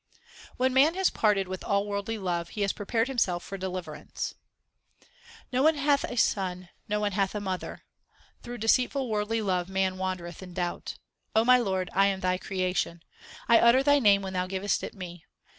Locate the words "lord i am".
11.59-12.21